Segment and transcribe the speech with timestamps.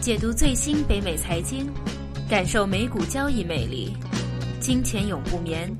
[0.00, 1.70] 解读最新北美财经，
[2.26, 3.94] 感受美股交易魅力。
[4.58, 5.70] 金钱永不眠，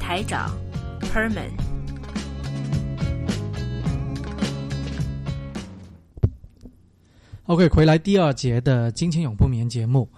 [0.00, 0.56] 台长
[1.00, 1.50] Perman。
[7.46, 10.08] OK，回来第二节的金钱永不眠节目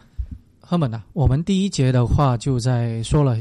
[0.61, 3.39] ，Herman 啊，我们第一节的话就在说了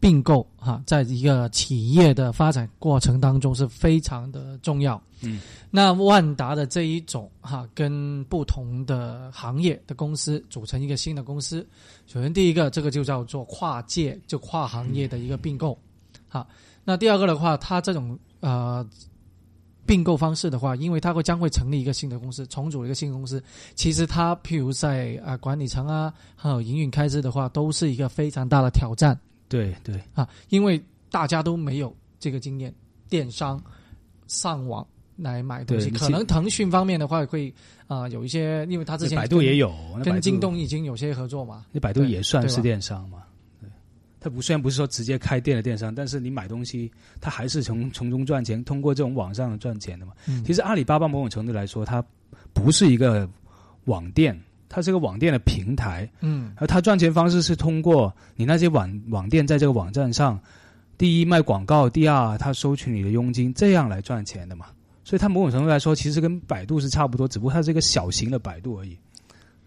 [0.00, 5.00] 并购哈，在一个企业的发展过程当中是非常的重要。
[5.22, 11.66] 嗯，那万达的这一种哈，跟不同的行业的公司组成一个新的公司，
[12.06, 15.78] 首先第一个这个就叫做跨界，就跨行业的一个并购。
[16.28, 16.46] 好，
[16.84, 18.86] 那第二个的话，它这种呃。
[19.86, 23.42] 并购方式的话，因为它会将会成立一个新的公司，重组一个新公司。
[23.74, 29.18] 其实它譬如在啊管理层啊，还有营运开支的话，都是一个非常大的挑战。
[29.48, 30.80] 对对啊，因为
[31.10, 32.74] 大家都没有这个经验，
[33.08, 33.62] 电商
[34.26, 37.52] 上网来买东西，可能腾讯方面的话会
[37.86, 43.22] 啊有一些，因为他之前百度也有跟京东已经有些合作嘛，那百度也算是电商嘛。
[44.20, 50.12] 它不虽然不是说直接开店的电商，但是你买东西，它还是从从中赚钱，通过这种网上赚钱的嘛。
[50.44, 52.04] 其实阿里巴巴某种程度来说，它
[52.52, 53.30] 不是一个
[53.84, 54.36] 网店，
[54.68, 56.08] 它是个网店的平台。
[56.20, 60.38] 嗯，而它赚钱方式是通过你那些网网店在这个网站上，
[60.96, 64.66] 第一卖广告，第二它收取你的佣金，这样来赚钱的嘛。
[65.04, 68.96] 所以它某种程度来说，其实跟百度是差不多，只不过它是一个小型的百度而已。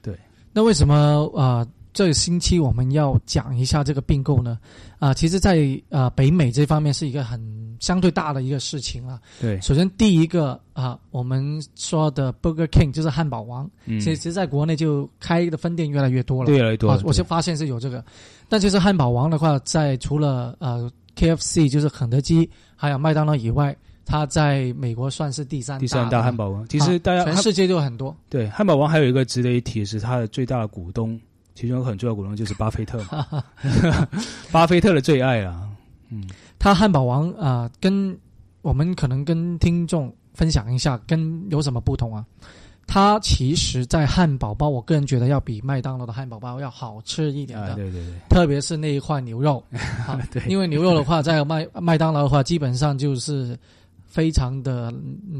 [0.01, 0.17] 对，
[0.53, 1.65] 那为什么啊？
[1.93, 4.57] 这个星期我们要讲一下这个并购呢，
[4.99, 9.19] 啊，其实，在呃北美这方面是一个很相对大的一个事情啊。
[9.41, 13.69] 对，首先第一个啊，我们说的 Burger King 就是汉堡王，
[13.99, 16.97] 其实在国内就开的分店越来越多了，越来越多。
[17.03, 18.03] 我就发现是有这个，
[18.47, 23.75] 但其实汉堡王的话，在除了呃 KFC 就是肯德基还有麦当劳以外，
[24.05, 26.65] 它在美国算是第三第三大汉堡王。
[26.69, 28.15] 其实大家全世界就很多。
[28.29, 31.19] 对，汉堡王还有一个值得一提是它的最大的股东。
[31.61, 32.99] 其中有很重要股东就是巴菲特，
[34.51, 35.69] 巴菲特的最爱啊。
[36.09, 36.27] 嗯，
[36.57, 38.17] 他汉堡王啊，跟
[38.63, 42.25] 我们可能跟听众分享一下，跟有什么不同啊？
[42.87, 47.75] 它其实，在汉堡包，我个人觉得要比麦当劳的汉堡包要好吃一点的。
[47.75, 49.63] 对对对，特别是那一块牛肉，
[50.33, 53.55] 对，因为牛肉的话，在麦麦当劳的话，基本上就是
[54.07, 54.91] 非常的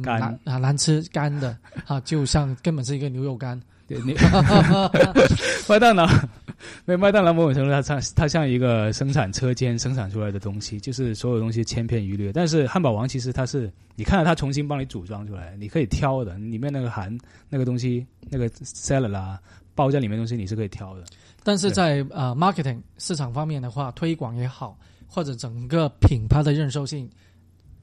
[0.04, 1.58] 干啊，难吃干的
[1.88, 3.60] 啊，就像根本是一个牛肉干。
[4.06, 4.14] 你
[5.68, 6.08] 麦当劳，
[6.86, 12.32] 没麦当劳某种程度它像它像一个生产车间生产出来的东西，就是所有东西千篇一律。
[12.32, 17.16] 但是汉堡王其实它是，你看到它重新帮你组装出来，你可以挑的，里面那个含
[17.50, 19.40] 那个东西，那个 salad 啦，
[19.76, 21.04] 包在里面东西你是可以挑的。
[21.44, 27.10] 但是在呃 marketing 市场方面的话，推广也好，或者整个品牌的认受性，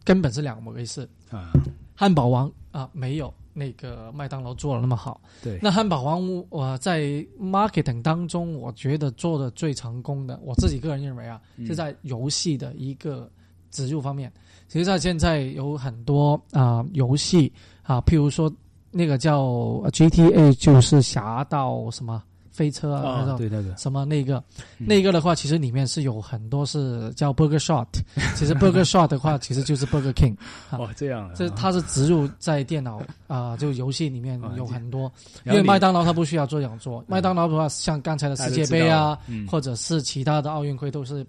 [0.04, 1.52] 根本是两回事啊。
[1.98, 3.34] 汉堡王啊，没有。
[3.54, 5.58] 那个麦当劳做的那么好，对。
[5.60, 7.00] 那汉堡王，我在
[7.40, 13.28] marketing 当中，我觉得做的最成功的，我自己个人认为啊，是在游戏的一个
[13.72, 14.32] 植入方面。
[14.68, 18.48] 其实，在现在有很多啊游戏啊，譬如说
[18.92, 19.48] 那个叫
[19.90, 22.22] GTA，就是侠盗什么。
[22.58, 24.42] 飞车啊，那种对那个什么那个，
[24.76, 27.86] 那个的话，其实里面是有很多是叫 Burger Shot，
[28.34, 30.36] 其实 Burger Shot 的话，其实就是 Burger King。
[30.76, 35.10] 哦，这样，这它是植入在电脑啊，就游戏里面有很多。
[35.44, 39.16] 因为麦当劳它不需要做讲座，麦当劳的话，像刚才的世界杯啊，
[39.48, 41.24] 或者是其他的奥运会，都是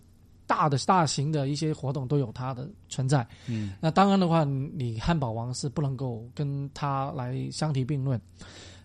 [0.47, 3.23] 大的大型的一些活动都有它的存在。
[3.45, 8.19] 嗯，那当然的话，你汉堡王是不能够跟它来相提并论，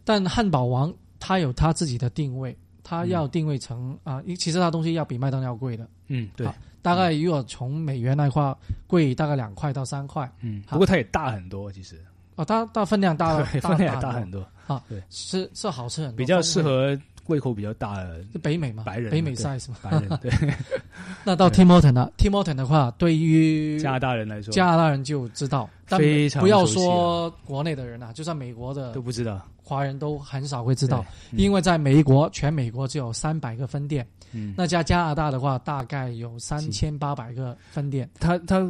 [0.05, 0.93] 但汉堡王。
[1.27, 5.89] 它有它自己的定位，它要定位成啊，其实它东西要比麦当劳贵的。
[6.09, 6.47] 嗯，对，
[6.83, 8.55] 大概如果从美元来话，
[8.87, 10.31] 贵大概两块到三块。
[10.43, 11.99] 嗯，不过它也大很多，其实。
[12.35, 14.85] 哦，它大分量大了，分量大很多啊。
[14.87, 16.95] 对，是是好吃很多，比较适合
[17.27, 20.31] 胃口比较大的北美嘛，白人北美 size 嘛，白人对。
[21.25, 29.41] 那到 Tim Horton 了，Tim Horton 的话，对于加拿大人来说，加拿大人就知道，非常不要说国内的人啊，就算美国的都不知道。
[29.67, 34.07] 华人都很少会知道，因为在美国，全美国只有三百个分店。
[34.33, 38.07] 嗯，那加加拿大的话，大概有三千八百个分店。
[38.21, 38.61] 它它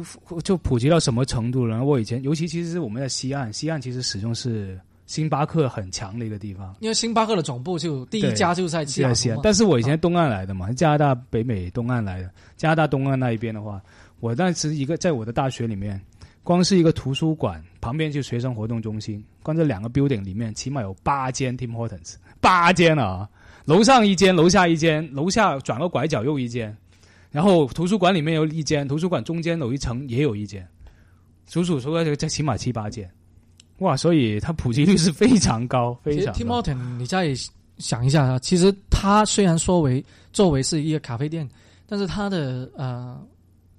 [0.41, 1.83] 就普及到什么程度了？
[1.83, 6.75] 我以前，尤其其实是我们在西岸，西岸其实始终是星巴克很强的一个地方。
[6.79, 9.13] 因为星巴克的总部就第一家就在西岸。
[9.43, 12.29] 但是我以前东岸来的嘛，加拿大北美东岸来的。
[12.57, 13.81] 加拿大东岸那一边的话，
[14.19, 15.99] 我当时一个在我的大学里面。
[16.43, 23.27] 光是一个图书馆旁边就学生活动中心，光这两个 building 里面起码有八间 Tim Hortons，八间啊！
[23.65, 26.77] 楼上一间，楼下一间，楼下转个拐角又一间，
[27.31, 30.63] 然后图书馆里面有一间，图书馆中间有一层也有一间，
[31.47, 33.09] 数数说这这起码七八间，
[33.79, 36.61] 哇，所以它普及率是非常高，非 其实常 Tim 高。
[36.61, 37.33] Horton，你再
[37.77, 41.47] 想一下啊，其实它虽然说为作为是一个咖啡店，
[41.85, 43.21] 但是它的呃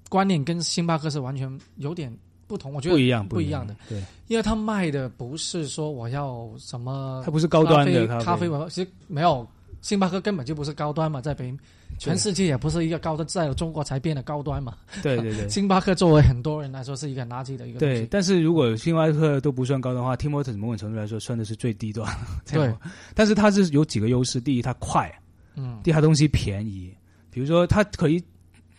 [0.08, 2.14] 观念跟星巴克是完全有点
[2.46, 2.72] 不同。
[2.72, 9.46] 我觉得不一样，不一样的，对，因为它卖的不是说我要什么它不是高端的咖啡咖啡文化，其实没有。
[9.82, 11.54] 星巴克根本就不是高端嘛，在北
[11.99, 14.77] 全世界也不是一个高端，在中国才变得高端嘛。
[15.03, 18.06] 对对对 星巴克作为很多人来说是一个很垃圾的一个东对。
[18.06, 22.06] 但是如果星巴克都不算高端的话，Tim Hortons 某种程度来说算的是最低端。
[22.50, 22.75] 对，
[23.15, 25.09] 但是它是有几个优势：第一，它快；
[25.56, 26.94] 嗯，第二，它东西便宜。
[27.31, 28.23] 比如说，它可以，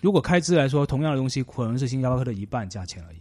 [0.01, 3.17] 如果开支来说，同样的东西可能是星巴克的一半价钱而已，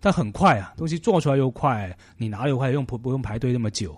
[0.00, 3.96] 但很快啊，东西做出来又快，你拿又快，用不不用排队那么久，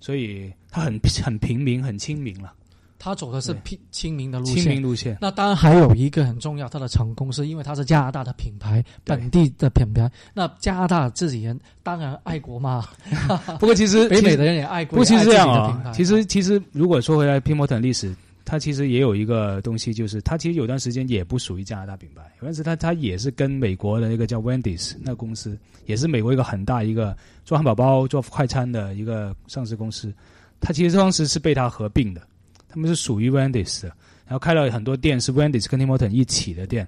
[0.00, 2.52] 所以它很很平民，很亲民了，
[2.98, 4.72] 他走的是对亲亲民的路线亲线。
[4.72, 5.16] 民路线。
[5.20, 10.10] 那当然还有一个很重要，它的成功是因为它是加拿大的品牌，本地的品牌。
[10.34, 12.86] 那加拿大自己人当然爱国嘛，
[13.60, 14.90] 不过 其实北美的人也爱国。
[14.90, 18.14] 不过其实这样啊其实其实如果说回来 Tim Horton 历史，
[18.44, 25.56] 它其实也有一个东西，就是它其实有段时间也不属于加拿大品牌，有段时它它也是跟美国的一个叫 Wendy's 那个公司，
[25.86, 30.12] 也是美国一个很大一个做汉堡包、做快餐的一个上市公司，
[30.60, 32.22] 它其实当时是被它合并的，
[32.78, 33.88] 他们是属于 Wendy's 的，
[34.24, 36.86] 然后开了很多店是 Wendy's 跟 Tim Horton 一起的店，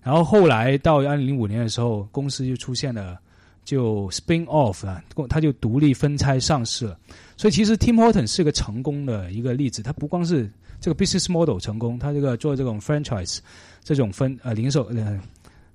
[0.00, 3.18] 然后后来到二零零五年的时候，公司就出现了
[3.64, 6.96] 就 spin off 啊，它就独立分拆上市了。
[7.36, 10.48] 所以其实 Tim Horton 是个成功的一个例子，它不光是
[10.80, 13.38] 这个 business model 成功，它这个做这种 franchise
[13.82, 15.20] 这种分呃零售呃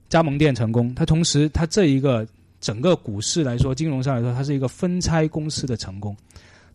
[0.08, 2.26] 加盟店成功，它同时它这一个
[2.62, 6.16] 整个股市来说，金融上来说，它是一个分拆公司的成功。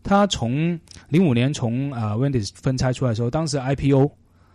[0.05, 0.79] 它从
[1.09, 4.09] 零五年从啊、呃 Wendy's 分拆出来的时候，当时 IPO，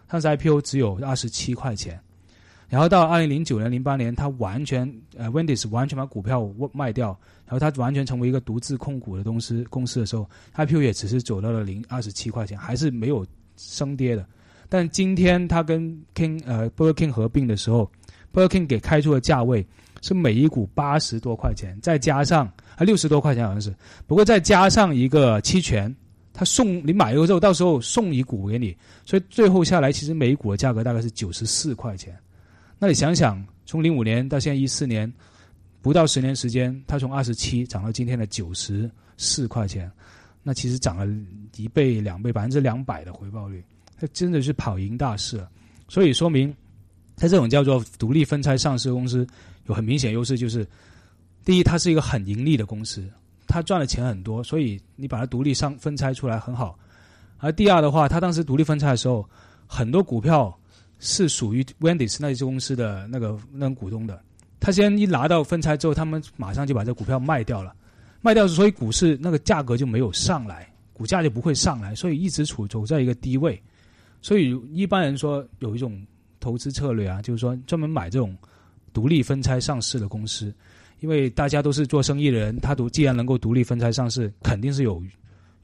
[0.08, 2.00] 当时 IPO 只有二十七块钱，
[2.70, 4.88] 然后到二零零九年、零八年，它完全
[5.18, 13.26] 呃 Wendy's 完全把股票卖掉，然后它完全成为一个独自控股的公司公司的时候，IPO 也只是走到了零二十七块钱，还是没有
[13.58, 14.24] 升跌的。
[14.70, 17.90] 但今天它跟 King 呃，Booking 合并的时候
[18.32, 19.66] ，Booking 给开出的价位
[20.02, 23.74] 是每一股八十多块钱，再加上啊六十多块钱好像是，
[24.08, 25.94] 不过再加上一个期权，
[26.34, 28.76] 他送你买了之后，到时候送一股给你，
[29.06, 32.18] 所以最后下来其实每一股的价格大概是九十四块钱。
[32.78, 35.12] 那你想想，从零五年到现在一四年，
[35.82, 39.92] 不到十年时间，它从二十七涨到今天的九十四块钱，
[40.44, 41.06] 那其实涨了
[41.58, 43.62] 一倍、两倍、百分之两百的回报率，
[44.00, 45.50] 它真的是跑赢大市了。
[45.90, 46.56] 所以说明，
[47.18, 49.28] 它这种叫做独立分拆上市公司
[49.70, 50.68] 有很明显优势，就是
[51.46, 53.08] 第一，它是一个很盈利的公司，
[53.48, 56.78] 它赚的钱很多，所以你把它独立上分拆出来很好。
[57.38, 59.28] 而第二的话，它当时独立分拆的时候，
[59.68, 60.54] 很多股票
[60.98, 64.22] 是属于 Wendy's 那家公司的那个那种股东的。
[64.60, 67.74] 他先一拿到分拆之后，他们马上就把这股票卖掉了，
[68.22, 73.62] 卖掉，所以股市那个价格就没有上来，股价就不会上来，所以一直处走在一个低位。
[74.22, 76.06] 所以一般人说有一种
[76.42, 78.36] 投资策略啊，就是说专门买这种
[78.90, 80.54] 独立分拆上市的公司，
[81.00, 85.02] 因为大家都是做生意的人，他独既然能够独立分拆上市，肯定是有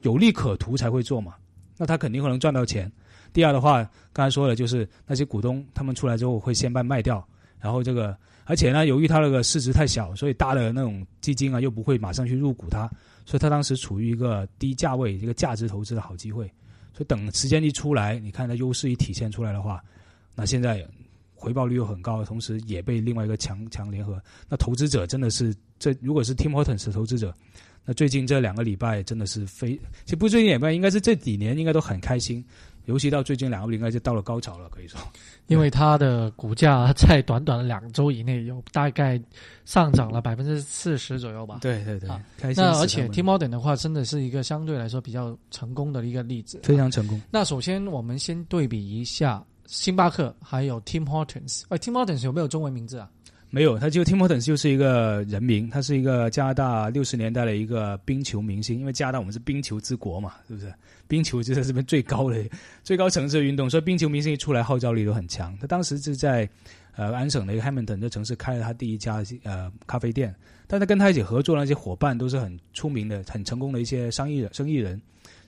[0.02, 1.34] 有利可图才会做嘛，
[1.76, 2.90] 那他肯定会能赚到钱。
[3.32, 7.26] 第二的话，刚才说了，就是那些股东他们出来之后会先卖卖掉，
[7.60, 12.88] 然后这个，而且呢，由于它那个市值太小，所以大的那种基金啊又不会马上去入股它，
[13.26, 16.50] 所以它当时处于一个低价位、一个价值投资的好机会。
[16.94, 19.84] 所以等时间一出来，你看它优势一体现出来的话，
[20.34, 20.82] 那现在
[21.36, 27.32] 回报率又很高，同时也被另外一个强强联合，那投资者真的是这如果是 Tim Hortons 的投资者，
[27.84, 32.44] 那最近这两个礼拜真的是非，其实不是最近礼拜，应该是这几年应该都很开心，
[32.86, 34.98] 尤其到最近两个礼拜就到了高潮了，可以说。
[35.46, 39.20] 因为它的股价在短短的两周以内有大概
[39.64, 41.58] 上涨了百分之四十左右吧。
[41.60, 46.60] 对对对，啊开心那而且 Tim Horton 的话，真的是一个相对来说比较成功的一个例子。
[46.64, 47.20] 非常成功。
[47.30, 51.64] 那首先我们先对比一下星巴克还有 Tim Hortons。
[51.68, 53.10] 哎，Tim Hortons 有没有中文名字啊？
[53.48, 60.72] 没有，他就 Tim Hortons 就是一个人名，他是一个加拿大六十年代的一个冰球明星，因为加拿大我们是冰球之国嘛，是不是？
[61.08, 62.44] 冰球就是这边最高的
[62.82, 65.56] 最高层次的运动，所以冰球明星一出来号召力都很强。
[65.58, 66.48] 他当时是在
[66.96, 70.34] 呃安省的一个 Hamilton 这城市开了他第一家呃咖啡店，
[70.66, 75.00] 但他跟他一起合作的那些伙伴都是很出名的、很成功的一些商业生意人。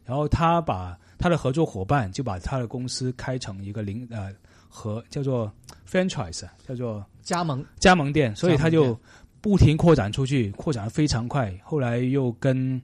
[0.09, 4.33] 然后他把他的合作伙伴就把他的公司开成一个零呃
[4.67, 5.53] 和叫做
[5.87, 8.99] franchise，啊叫做加盟加盟店，所以他就
[9.43, 11.55] 不停扩展出去，扩展的非常快。
[11.63, 12.81] 后来又跟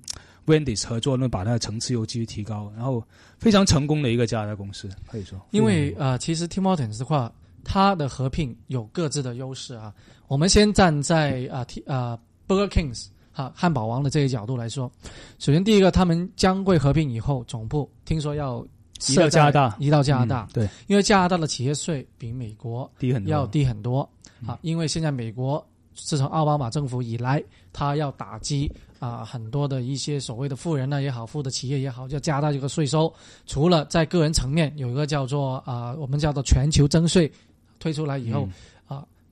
[0.47, 3.03] Wendy's 合作，那把它的层次又继续提高，然后
[3.39, 5.41] 非常成功的一个加拿大公司，可以说。
[5.51, 7.33] 因为呃，其实 Tim Hortons 的话，
[7.65, 9.95] 它的合并有各自的优势啊。
[10.29, 14.91] 我们先站在啊 T 啊 Burger Kings 啊汉堡王的这个角度来说，
[15.39, 18.65] 首先第一个，他们将会合并以后，总部听说要
[19.09, 24.09] 移到加拿大，移到加拿大，嗯对，因为加拿大的企业税比美国低很多，要低很多
[24.41, 24.49] 嗯。
[24.49, 25.65] 啊，因为现在美国
[25.95, 33.13] 自从奥巴马政府以来，他要打击啊很多的一些所谓的富人呢也好，富的企业也好，要加大这个税收。
[33.47, 37.31] 除了在个人层面有一个叫做啊我们叫做全球征税
[37.79, 38.49] 推出来以后、啊，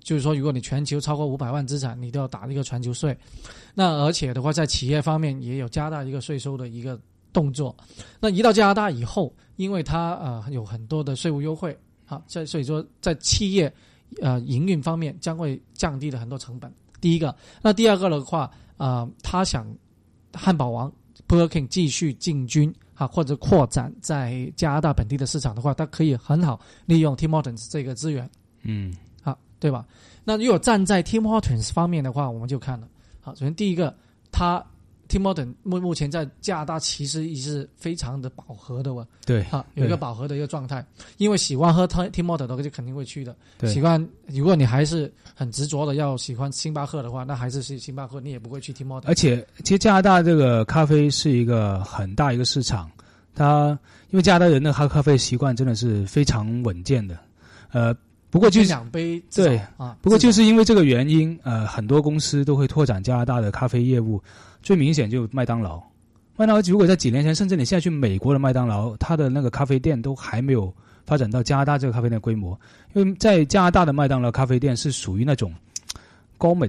[0.03, 3.17] 就是说如果你全球超过五百万资产，你都要打一个全球税。
[3.75, 7.01] 那而且的话，在企业方面也有加大一个税收的一个
[7.33, 7.75] 动作。
[8.21, 13.73] 那移到加拿大以后，因为它呃有很多的税务优惠啊，这所以说在企业
[14.21, 16.73] 呃营运方面将会降低了很多成本。
[17.01, 19.67] 第一个，那第二个的话，呃，他想
[20.33, 20.93] 汉堡王
[21.27, 28.29] Burger King 继续进军啊，或者扩展在加拿大本地的市场的话，它可以很好利用 Tim Hortons 这个资源
[28.63, 28.95] 嗯，
[29.63, 29.87] 对吧？
[30.25, 32.89] 那如果站在 Tim Hortons 方面的话，我们就看了，
[33.21, 33.95] 好，首先第一个，
[34.33, 34.59] 它
[35.09, 40.85] Tim Hortons 目目前在加拿大其实也是非常的饱和的哦，对啊，有一个饱和的一个状态，
[41.19, 43.37] 因为喜欢喝 Tim Tim Hortons 的就肯定会去的。
[43.57, 49.07] 对喜欢，如果你还是很执着的要喜欢星巴克的话，那还是去星巴克，你也不会去 Tim Hortons。
[49.07, 52.91] 而且其实加拿大这个咖啡是一个很大一个市场，
[53.33, 53.79] 它
[54.11, 57.19] 因为加拿大人的喝咖啡习惯真的是非常稳健的，
[57.71, 57.95] 呃，
[58.33, 64.19] 不过就是两杯对啊，不过就是因为这个原因，呃，很多公司都会拓展加拿大的咖啡业务。
[64.63, 65.79] 最明显就麦当劳，
[66.35, 70.73] 麦当劳如果在几年前，甚至你现在去美国的麦当劳，它的那个咖啡店都还没有
[71.05, 72.59] 发展到加拿大这个咖啡店的规模。
[72.95, 75.53] 因为在加拿大的麦当劳咖啡店是属于那种
[76.39, 76.67] 高美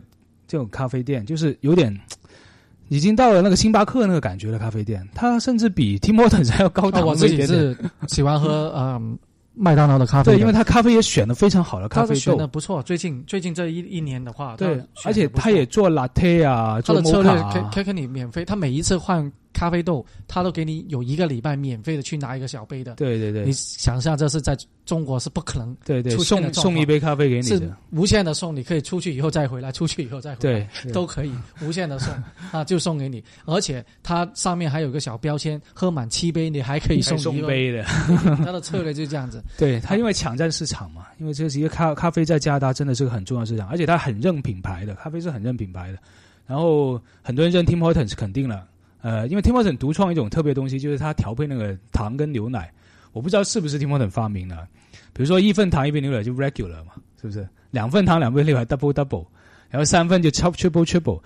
[0.49, 1.97] 这种咖啡店，就是有点
[2.89, 7.45] 已经到了那个星巴克那个感觉的咖啡店，它甚至比 Tim Hortons 还要高档啊我自己。
[7.45, 7.77] 是
[8.09, 9.17] 喜欢喝嗯
[9.55, 12.81] 麦当劳的咖啡的，对，因为他咖啡也选的非常好的咖啡豆选的，不错。
[12.83, 17.69] 最近最近这一一年的话，对而且他也做 latte 啊，做他的策略可以啊。
[17.73, 22.95] 可以给你免费，他每一次换咖啡豆，他都给你有一个礼拜免费的去拿一个小杯的。
[22.95, 30.59] 对对对你，想象这是在中国是不可能，对对，送送一杯咖啡给你是的，无限的送，你可以出去以后再回来，出去以后再回来。
[30.59, 31.31] 对， 对都可以
[31.61, 32.13] 无限的送
[32.51, 37.21] 啊，就送给你，而且它上面还有一个小标签，喝满七杯你还可以送一。
[37.21, 37.83] 送杯的。
[38.43, 39.41] 他的策略就是这样子。
[39.57, 45.97] 对他，因为抢占市场嘛，因为这是一个咖咖啡在加拿大真的是个很重要的市场，而且它很认品牌的，咖啡是很认品牌的。
[46.45, 48.67] 然后很多人认 Tim Hortons 是肯定了，
[49.03, 52.73] 呃，因为 Tim Hortons 独创一种特别东西，就是它调配那个糖跟牛奶，
[53.11, 54.57] 我不知道是不是 Tim Hortons 发明的。
[55.13, 57.47] 比如说一份糖一杯牛奶就 regular 嘛，是不是？
[57.69, 59.27] 两份糖两杯牛奶 double double，
[59.69, 61.21] 然后三份就 top triple triple。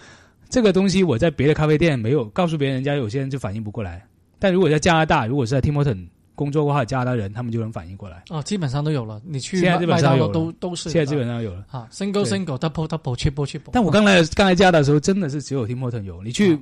[0.49, 4.05] 这个东西我在别的咖啡店没有告诉别人，人家有些人就反应不过来。
[4.39, 8.23] 但如果在加拿大，如果是在 Tim Hortons 工作过的加拿大人，他们就能反应过来。
[8.29, 9.19] 哦，基本上都有了。
[9.25, 11.65] 你去现在基本上有都都是现在基本上有了。
[11.71, 13.71] 啊，single single double double triple triple。
[13.71, 16.21] 但我刚来刚来加拿大的时候，真的是只有 Tim Horton 有。
[16.23, 16.59] 你去，啊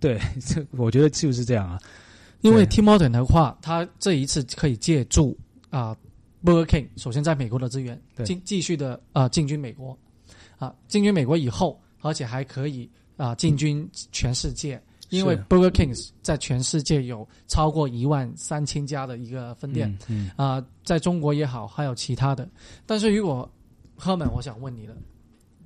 [0.00, 1.80] 对，这我觉得就是这样啊。
[2.42, 5.36] 因为 Tim Horton 的话，他这一次可以借助
[5.70, 5.96] 啊、
[6.44, 9.98] Burger King 首先在美国的资源，进继继续的啊、进军美国，
[10.58, 22.48] 啊进军美国以后，而且还可以啊、进军全世界，因为 Burger King 在全世界有超过一万三千家的一个分店嗯，啊、在中国也好，还有其他的。
[22.84, 23.50] 但是如果
[23.98, 24.94] Herman，我想问你了，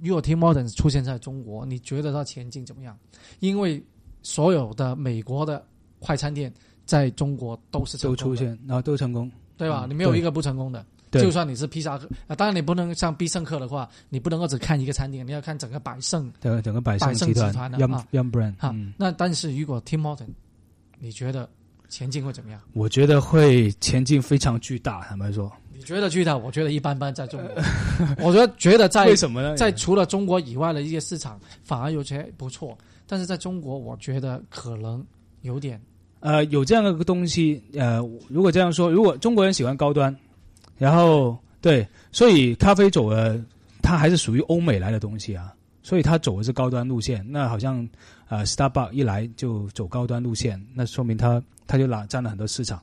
[0.00, 2.97] 如果 Tim Hortons 出现在中国，你觉得他前景怎么样？
[3.41, 3.85] 因为
[4.23, 5.65] 所有的美国的
[5.99, 6.53] 快餐店
[6.85, 9.31] 在中国都是都出，现，然后都成功。
[9.57, 9.85] 对吧？
[9.87, 10.85] 你没有一个不成功的。
[11.11, 18.71] 对就算你是披萨客啊，当然你不能像必胜客的话，你不能够只看一个餐厅，你要看整个百胜整个整个百百胜集团的 Yum Brand，哈。
[18.73, 20.29] 嗯，那但是如果 Tim Horton，
[21.00, 21.49] 你觉得
[21.89, 22.61] 前景会怎么样？
[22.75, 25.00] 我觉得会前进非常巨大。
[25.03, 26.37] 坦白说，你觉得巨大？
[26.37, 27.62] 我觉得一般般，在中国，
[28.25, 29.57] 我觉得觉得在为什么呢？
[29.57, 32.79] 在除了中国以外的一些市场反而有些不错，
[33.11, 35.05] 但是在中国，我觉得可能
[35.43, 35.81] 有点
[36.21, 37.99] 呃，有这样的个东西，呃，
[38.29, 40.17] 如果这样说，如果中国人喜欢高端，
[40.79, 43.45] 然后对，所以咖啡走了，
[43.83, 45.52] 它还是属于欧美来的东西啊，
[45.83, 47.26] 所以它走的是高端路线。
[47.29, 47.85] 那好像
[48.29, 52.81] 呃，Starbucks 一来就走高端路线，那说明它它就拿占了很多市场。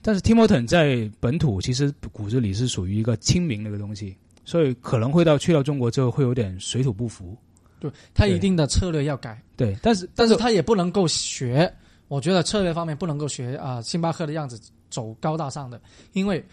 [0.00, 4.16] 但是 Tim Horton 在本土其实骨子里是属于一个亲民的一个东西，
[4.46, 7.36] 所以可能会到去到中国之后会有点水土不服。
[7.78, 11.72] 对，他一定的策略要改，对，但是但是他也不能够学，
[12.08, 14.58] 我觉得策略方面不能够学啊、星巴克的样子
[14.90, 15.80] 走高大上的，
[16.12, 16.44] 因为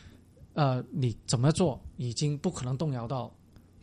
[0.54, 3.34] 呃你怎么做已经不可能动摇到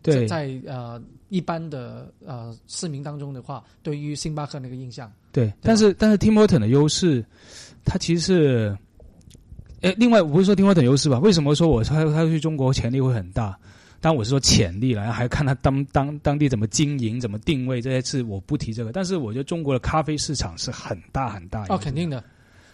[0.02, 0.26] 对。
[0.26, 7.24] 在呃一般的呃市民当中的话，对于星巴克那个印象，对，但是但是 Tim Horton 的优势，
[7.84, 8.78] 它其实是，
[9.80, 11.18] 哎，另外我不是说 Tim Horton 优势吧？
[11.18, 13.58] 为什么说我他他去中国潜力会很大？
[14.00, 18.92] 当然我是说潜力了，还要看他当当当地怎么经营、怎么定位这些事，我不提这个。
[18.92, 21.66] 但是我觉得中国的咖啡市场是很大很大。
[21.68, 22.24] 哦，肯定的，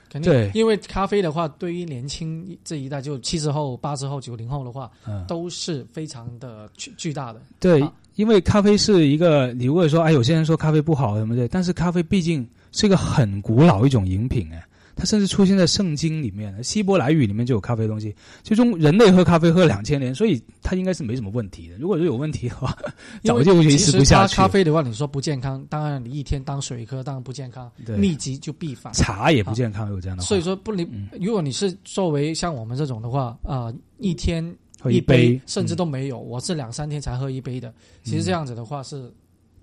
[0.08, 0.32] 肯定。
[0.32, 7.42] 对，因为咖啡的话，对于年轻这一代，就七十后、八十后、九零后的话，嗯，都是非常的巨巨大的。
[7.58, 14.64] 对啊，因为咖啡是一个，你如果说哎，有些人说咖啡不好什么的，但是咖啡毕竟是一个很古老一种饮品哎。
[14.96, 18.16] 它甚至出现在圣经里面，希伯来语里面就有咖啡东西。
[18.42, 21.76] 最终人类喝咖啡喝两千年，所以它应该是没什么问题的。
[21.76, 22.74] 如果是有问题的话，
[23.22, 24.34] 早就维持不下去。
[24.34, 27.70] 咖啡的话，你说不健康，当然你一天当水喝，当然不健康。
[27.98, 28.90] 密集就必反。
[28.94, 30.24] 茶也不健康，有这样的。
[30.24, 30.88] 所以说不，你
[31.20, 34.42] 如果你是作为像我们这种的话，啊，一天
[34.80, 37.70] 喝一杯甚至都没有，我是两三天才喝一杯的。
[38.02, 39.12] 其实这样子的话是。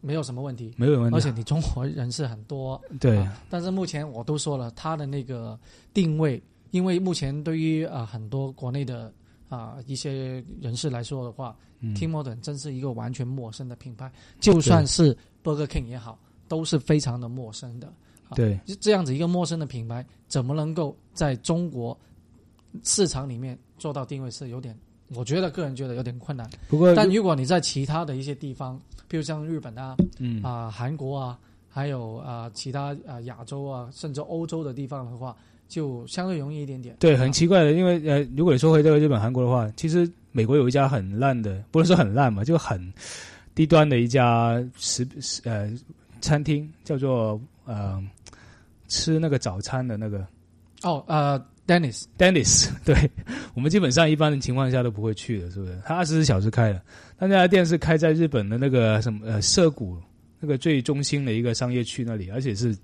[0.03, 1.15] 没有什么问题，没有问题。
[1.15, 3.25] 而且你中国人是很多，对。
[3.49, 5.57] 但是目前我都说了，它的那个
[5.93, 9.11] 定位，因为目前对于啊很多国内的
[9.47, 14.11] 啊一些人士来说的话，Tim Horton 真是一个完全陌生的品牌。
[14.41, 16.19] 就算是 Burger King 也好，
[16.49, 17.91] 都是非常的陌生的。
[18.35, 21.97] 对，这样子一个陌生的品牌，怎么能够在中国
[22.83, 24.75] 市场里面做到定位，是有点，
[25.09, 26.49] 我觉得个人觉得有点困难。
[26.67, 28.81] 不过，但如果你在其他的一些地方，
[29.13, 31.37] 比如像日本啊，嗯啊韩国啊，
[31.69, 36.95] 还有啊其他啊亚洲啊，甚至欧洲的地方的话，就相对容易一点点。
[36.99, 42.91] 对，很奇怪的，因为呃，如果你说回这个日本、韩国的话，其实美国有一家很烂的，不能说很烂嘛，就很
[43.53, 45.07] 低端的一家食
[45.43, 45.71] 呃
[46.19, 48.03] 餐厅，叫做呃
[48.87, 50.25] 吃那个早餐的那个。
[50.81, 53.09] 哦，呃，Dennis，Dennis， 对
[53.53, 55.77] 我们基本上一般的情况下都不会去的，是不是？
[55.85, 56.81] 他二十四小时开的，
[57.17, 59.97] 他那家店是开在日本的那个什么呃涩谷
[60.39, 62.75] 那个最中心的一个商业区那里，而且是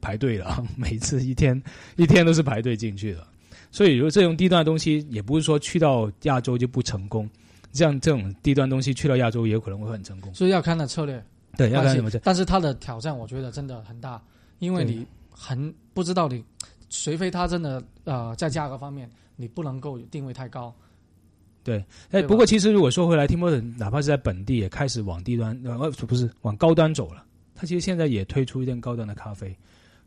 [0.00, 1.60] 排队的， 每次一天
[1.96, 3.26] 一天都是排队进去的。
[3.70, 7.28] 所以，如果这种低端的东西，也不是说去到亚洲就不成功，
[7.72, 10.32] 像这种低端东西去到亚洲也有可能会很成功。
[10.32, 11.22] 所以要看的策略，
[11.56, 14.22] 对，要看什么但是他的挑战，我觉得真的很大，
[14.58, 16.42] 因为你很不知道你。
[16.90, 20.74] 除非它真的呃在价格方面你不能够定位太高，
[21.62, 27.24] 对，哎，不过其实如果说回来，Tim Horton 哪怕是在本地也开始往低端呃不是往高端走了，
[27.54, 29.56] 它其实现在也推出一点高端的咖啡，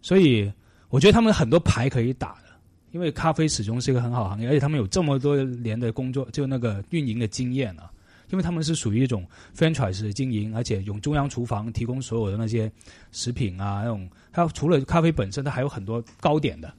[0.01, 0.51] 所以
[0.89, 2.49] 我觉得他们很多牌可以打的，
[2.91, 7.91] 因为咖啡始终是一个很好行业，而且他们有这么多年的工作就那个运营的经验啊，
[8.31, 12.71] 因为他们是属于一种 franchise 经营，而且用中央厨房提供所有的那些
[13.11, 14.09] 食品啊那种。
[14.31, 16.73] 它除了咖啡本身，它还有很多糕点的，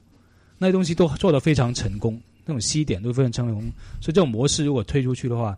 [0.58, 3.62] 那些东西都做得非常成功，那种西点都非常成功。
[4.00, 5.56] 所以这种模式如果推出去的话，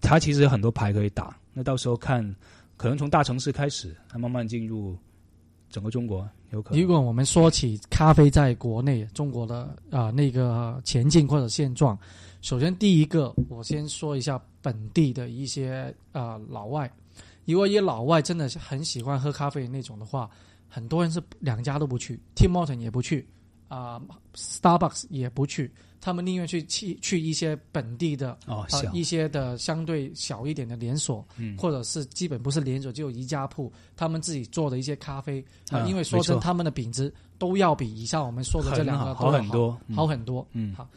[0.00, 1.36] 它其实有很多牌可以打。
[1.52, 2.24] 那到时候看，
[2.76, 4.96] 可能从大城市开始，它慢慢进入
[5.70, 6.82] 整个中国，有可能。
[6.82, 11.98] 如果我们说起咖啡在国内中国的啊那个前进或者现状，
[12.42, 16.90] 首先第一个，我先说一下本地的一些啊老外，
[17.46, 20.28] 如果一些老外真的是很喜欢喝咖啡那种的话。
[20.72, 23.26] 很多人是两家都不去，Tim Horton 也不去，
[23.70, 24.02] 啊
[24.34, 40.88] ，Starbucks 也不去，他们宁愿去去去一些本地的哦，一些的相对小一点的连锁，嗯，或者是基本不是连锁，就宜家铺，他们自己做的一些咖啡啊，因为说真，他们的品质都要比以上我们说的这两个好很多，好很多，嗯，好。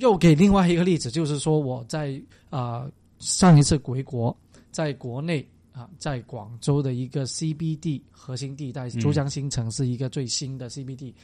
[0.00, 4.36] 又给另外一个例子，就是说我在啊上一次回国，
[4.72, 5.48] 在国内。
[5.70, 11.14] 啊，在广州的一个 CBD 核心地带，珠江新城是一个最新的 CBD，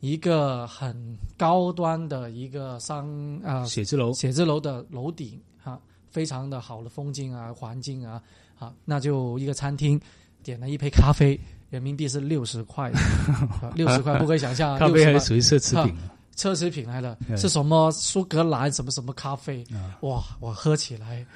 [0.00, 8.22] 一个很高端的一个商啊写字楼，写字楼的楼顶啊，非常的好的风景啊，环境啊，
[8.58, 10.00] 啊，那就一个餐厅，
[10.42, 11.38] 点了一杯咖啡，
[11.70, 12.92] 人民币是六十块，
[13.74, 15.94] 六十块不可以想象， 咖啡还属于奢侈品，
[16.36, 19.64] 奢侈品来了，是什么苏格兰什么什么咖啡，
[20.02, 21.26] 哇，我喝起来。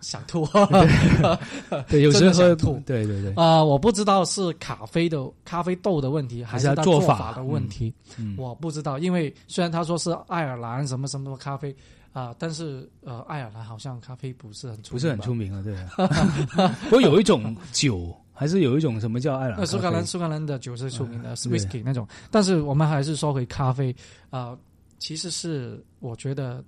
[0.00, 0.46] 想吐，
[1.88, 3.32] 对， 有时候吐，对对对。
[3.34, 7.92] 啊，我不知道是咖啡的咖啡豆的问题，还是做法的问题，
[8.36, 8.98] 我不知道。
[8.98, 11.74] 因为虽然他说是爱尔兰什么什么咖啡
[12.12, 15.76] 啊，但是呃，爱尔兰好像咖啡不是很出不是很出名啊，对。
[16.88, 19.66] 不过有一种酒，还是有一种什么叫爱尔兰？
[19.66, 22.08] 苏格兰苏格兰的酒是出名的，whisky 那种。
[22.30, 23.94] 但是我们还是说回咖啡
[24.30, 24.56] 啊，
[24.98, 26.64] 其实是我觉得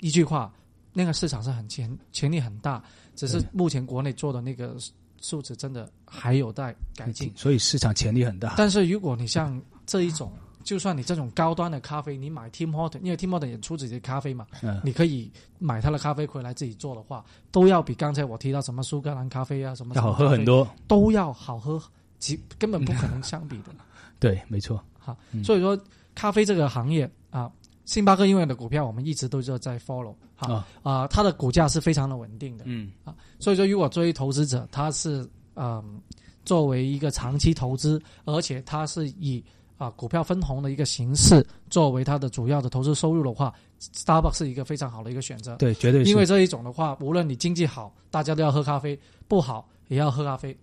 [0.00, 0.52] 一句话。
[0.94, 2.82] 那个市场是很潜潜力很大，
[3.14, 4.74] 只是目前国内做的那个
[5.20, 8.54] 数值真的还有待改进，所以市场潜力很大。
[8.56, 21.82] 但是如果你像这一种，就算你这种高端的咖啡，你买 Tim Horton，因为 Tim Horton 也出自己的咖啡嘛，嗯，你可以买他的咖啡回来自己做的话，都要比刚才我提到什么苏格兰咖啡啊什么要好喝很多，都要好喝，
[22.18, 23.74] 几根本不可能相比的。
[24.20, 24.82] 对，没错。
[24.98, 25.78] 好，所以说
[26.14, 27.23] 咖啡这个行业啊。
[27.84, 36.00] 星巴克因为的股票我们一直都是在 follow 哈啊啊、它的股价是非常的稳定的，嗯啊所以说如果作为投资者，他是嗯、
[36.44, 39.42] 作为一个长期投资，而且他是以
[39.76, 45.56] 啊、股票分红的一个形式作为他的主要的投资收入的话，Starbucks 是一个非常好的一个选择。
[45.56, 46.10] 对，绝对是。
[46.10, 50.56] 因为这一种的话，无论你经济好，大家都要喝咖啡；不好也要喝咖啡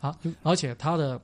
[0.00, 0.18] 啊。
[0.42, 1.18] 而且它的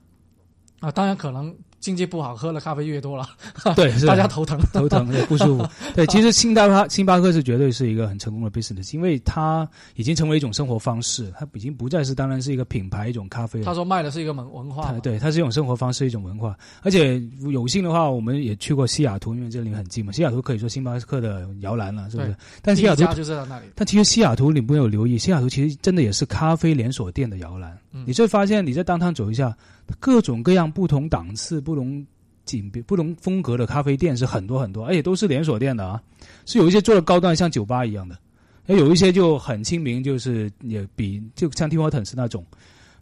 [0.79, 3.29] 啊，当然可能经济不好，喝的咖啡越多了，
[3.75, 4.59] 对是大家头疼。
[4.73, 5.67] 头疼，对不舒服。
[5.95, 13.67] 对，其实星巴克星巴克是绝对是一个很成功的 business，因为它已经成为一种生活方式，它已经不再是当然是一个品牌一种咖啡了。
[13.67, 16.57] 他说卖的是一个文文化对，它是一种生活方式，一种文化。
[16.83, 20.13] 而且有幸的话，我们也去过西雅图，因为这里很近嘛。
[20.13, 22.37] 西雅图可以说星巴克的摇篮了，是不是？
[22.63, 23.67] 但西雅图就是在那里。
[23.75, 27.77] 但其实西雅图你没有留意，西雅图其实真的也是咖啡连锁店的摇篮。
[27.95, 29.55] 嗯你就会发现你在当趟走一下，
[30.01, 32.05] 各种各样不同档次、不同
[32.45, 36.03] 景别、不同风格的咖啡店是很多很多，而且都是连锁店的啊。
[36.47, 38.19] 是有一些做的高端，像酒吧一样的，
[38.67, 42.45] 也有一些就很亲民，就是也比就像 Tim Hortons 那种。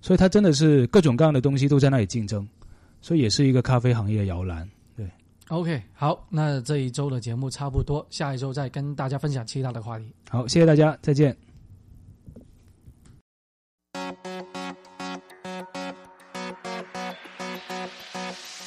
[0.03, 2.49] 所以它真的是各种各样的东西都在那里竞争，
[3.03, 4.67] 所以也是一个咖啡行业的摇篮。
[4.97, 5.07] 对
[5.49, 10.07] OK，好，那这一周的节目差不多，下一周再跟大家分享其他的话题。
[10.31, 11.37] 好，谢谢大家，再见。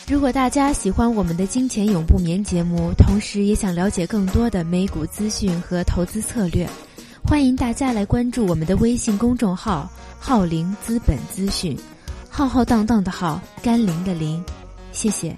[0.06, 6.70] 如果大家喜欢我们的《金钱永不眠》节目，同时也想了解更多的美股资讯和投资策略，
[7.24, 9.89] 欢迎大家来关注我们的微信公众号
[10.20, 11.78] “浩林资本资讯”，
[12.30, 14.44] 浩浩荡荡的浩，甘霖的霖。
[14.92, 15.36] 谢谢。